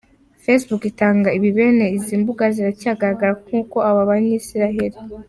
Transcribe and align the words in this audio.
Facebook 0.45 0.83
itangaza 0.91 1.35
ibi 1.37 1.49
bene 1.57 1.85
izi 1.97 2.13
mbuga 2.21 2.45
ziracyagaragara 2.55 3.33
nkuko 3.47 3.77
aba 3.89 4.09
banyaisiraheli 4.09 4.97